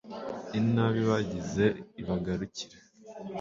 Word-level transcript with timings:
inabi 0.59 1.01
bagize 1.09 1.65
ibagarukire 2.01 2.77